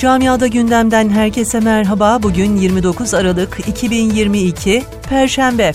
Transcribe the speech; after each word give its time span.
Camiada 0.00 0.46
gündemden 0.46 1.08
herkese 1.08 1.60
merhaba. 1.60 2.22
Bugün 2.22 2.56
29 2.56 3.14
Aralık 3.14 3.68
2022 3.68 4.82
Perşembe. 5.08 5.72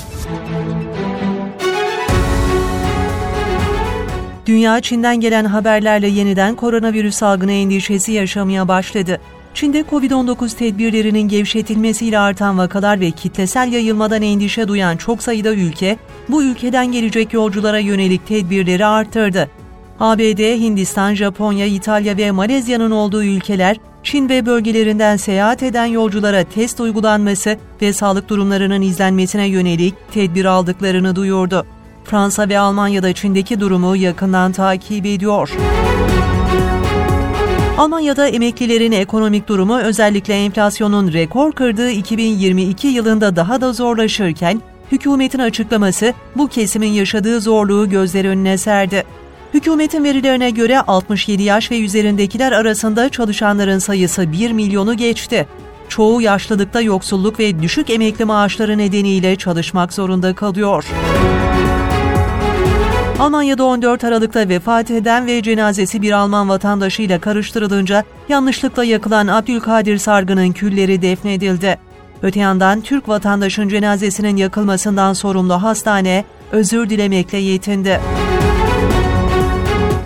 Dünya 4.45 4.81
Çin'den 4.81 5.19
gelen 5.19 5.45
haberlerle 5.45 6.07
yeniden 6.07 6.55
koronavirüs 6.55 7.15
salgını 7.15 7.51
endişesi 7.51 8.11
yaşamaya 8.11 8.67
başladı. 8.67 9.21
Çin'de 9.53 9.81
Covid-19 9.81 10.57
tedbirlerinin 10.57 11.27
gevşetilmesiyle 11.27 12.19
artan 12.19 12.57
vakalar 12.57 12.99
ve 12.99 13.11
kitlesel 13.11 13.71
yayılmadan 13.71 14.21
endişe 14.21 14.67
duyan 14.67 14.97
çok 14.97 15.23
sayıda 15.23 15.53
ülke, 15.53 15.97
bu 16.29 16.43
ülkeden 16.43 16.91
gelecek 16.91 17.33
yolculara 17.33 17.79
yönelik 17.79 18.27
tedbirleri 18.27 18.85
arttırdı. 18.85 19.60
ABD, 20.01 20.59
Hindistan, 20.59 21.13
Japonya, 21.13 21.65
İtalya 21.65 22.17
ve 22.17 22.31
Malezya'nın 22.31 22.91
olduğu 22.91 23.23
ülkeler, 23.23 23.77
Çin 24.03 24.29
ve 24.29 24.45
bölgelerinden 24.45 25.17
seyahat 25.17 25.63
eden 25.63 25.85
yolculara 25.85 26.43
test 26.43 26.79
uygulanması 26.79 27.57
ve 27.81 27.93
sağlık 27.93 28.29
durumlarının 28.29 28.81
izlenmesine 28.81 29.47
yönelik 29.47 29.93
tedbir 30.11 30.45
aldıklarını 30.45 31.15
duyurdu. 31.15 31.65
Fransa 32.03 32.49
ve 32.49 32.59
Almanya 32.59 33.03
da 33.03 33.13
Çin'deki 33.13 33.59
durumu 33.59 33.95
yakından 33.95 34.51
takip 34.51 35.05
ediyor. 35.05 35.51
Almanya'da 37.77 38.27
emeklilerin 38.27 38.91
ekonomik 38.91 39.47
durumu 39.47 39.79
özellikle 39.79 40.33
enflasyonun 40.33 41.13
rekor 41.13 41.51
kırdığı 41.51 41.91
2022 41.91 42.87
yılında 42.87 43.35
daha 43.35 43.61
da 43.61 43.73
zorlaşırken, 43.73 44.61
hükümetin 44.91 45.39
açıklaması 45.39 46.13
bu 46.37 46.47
kesimin 46.47 46.91
yaşadığı 46.91 47.41
zorluğu 47.41 47.89
gözler 47.89 48.25
önüne 48.25 48.57
serdi. 48.57 49.03
Hükümetin 49.53 50.03
verilerine 50.03 50.49
göre 50.49 50.81
67 50.81 51.43
yaş 51.43 51.71
ve 51.71 51.79
üzerindekiler 51.79 52.51
arasında 52.51 53.09
çalışanların 53.09 53.79
sayısı 53.79 54.31
1 54.31 54.51
milyonu 54.51 54.97
geçti. 54.97 55.47
Çoğu 55.89 56.21
yaşlılıkta 56.21 56.81
yoksulluk 56.81 57.39
ve 57.39 57.61
düşük 57.61 57.89
emekli 57.89 58.25
maaşları 58.25 58.77
nedeniyle 58.77 59.35
çalışmak 59.35 59.93
zorunda 59.93 60.35
kalıyor. 60.35 60.85
Almanya'da 63.19 63.63
14 63.63 64.03
Aralık'ta 64.03 64.49
vefat 64.49 64.91
eden 64.91 65.27
ve 65.27 65.41
cenazesi 65.41 66.01
bir 66.01 66.11
Alman 66.11 66.49
vatandaşıyla 66.49 67.19
karıştırılınca 67.19 68.03
yanlışlıkla 68.29 68.83
yakılan 68.83 69.27
Abdülkadir 69.27 69.97
Sargı'nın 69.97 70.51
külleri 70.51 71.01
defnedildi. 71.01 71.79
Öte 72.23 72.39
yandan 72.39 72.81
Türk 72.81 73.09
vatandaşın 73.09 73.69
cenazesinin 73.69 74.37
yakılmasından 74.37 75.13
sorumlu 75.13 75.53
hastane 75.53 76.25
özür 76.51 76.89
dilemekle 76.89 77.37
yetindi. 77.37 77.99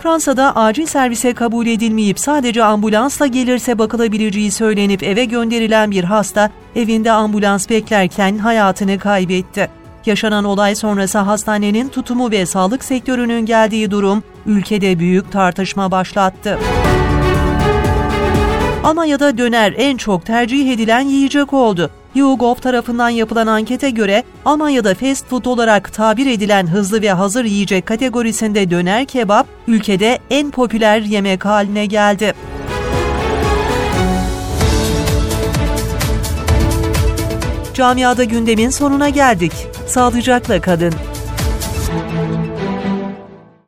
Fransa'da 0.05 0.55
acil 0.55 0.85
servise 0.85 1.33
kabul 1.33 1.67
edilmeyip 1.67 2.19
sadece 2.19 2.63
ambulansla 2.63 3.27
gelirse 3.27 3.79
bakılabileceği 3.79 4.51
söylenip 4.51 5.03
eve 5.03 5.25
gönderilen 5.25 5.91
bir 5.91 6.03
hasta 6.03 6.49
evinde 6.75 7.11
ambulans 7.11 7.69
beklerken 7.69 8.37
hayatını 8.37 8.99
kaybetti. 8.99 9.69
Yaşanan 10.05 10.45
olay 10.45 10.75
sonrası 10.75 11.17
hastanenin 11.17 11.89
tutumu 11.89 12.31
ve 12.31 12.45
sağlık 12.45 12.83
sektörünün 12.83 13.45
geldiği 13.45 13.91
durum 13.91 14.23
ülkede 14.45 14.99
büyük 14.99 15.31
tartışma 15.31 15.91
başlattı. 15.91 16.59
Almanya'da 18.83 19.37
döner 19.37 19.73
en 19.77 19.97
çok 19.97 20.25
tercih 20.25 20.73
edilen 20.73 21.01
yiyecek 21.01 21.53
oldu. 21.53 21.91
YouGov 22.16 22.55
tarafından 22.55 23.09
yapılan 23.09 23.47
ankete 23.47 23.89
göre 23.89 24.23
Almanya'da 24.45 24.95
fast 24.95 25.27
food 25.27 25.45
olarak 25.45 25.94
tabir 25.94 26.25
edilen 26.25 26.67
hızlı 26.67 27.02
ve 27.02 27.11
hazır 27.11 27.45
yiyecek 27.45 27.85
kategorisinde 27.85 28.69
döner 28.69 29.05
kebap 29.05 29.47
ülkede 29.67 30.19
en 30.30 30.52
popüler 30.52 30.99
yemek 30.99 31.45
haline 31.45 31.85
geldi. 31.85 32.33
Camiada 37.73 38.23
gündemin 38.23 38.69
sonuna 38.69 39.09
geldik. 39.09 39.53
Sağlıcakla 39.88 40.62
kalın. 40.62 40.94